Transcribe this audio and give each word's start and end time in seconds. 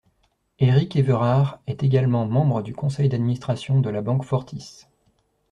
Éric 0.57 0.95
Everard 0.95 1.61
est 1.67 1.83
également 1.83 2.25
membre 2.25 2.63
du 2.63 2.73
conseil 2.73 3.07
d'administration 3.07 3.81
de 3.81 3.89
la 3.91 4.01
banque 4.01 4.23
Fortis. 4.23 4.87